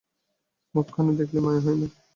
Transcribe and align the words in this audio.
মুখখানা 0.75 1.11
দেখলে 1.19 1.39
মায়া 1.45 1.61
হয় 1.65 1.77
না? 1.81 1.87